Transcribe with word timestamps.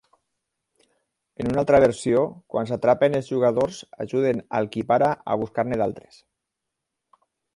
En 1.43 1.49
una 1.49 1.59
altra 1.63 1.81
versió, 1.83 2.23
quan 2.55 2.69
s'atrapen 2.71 3.19
els 3.19 3.29
jugadors 3.35 3.83
ajuden 4.07 4.41
al 4.61 4.71
qui 4.77 4.85
para 4.93 5.13
a 5.35 5.39
buscar-ne 5.45 5.81
d'altres. 5.83 6.19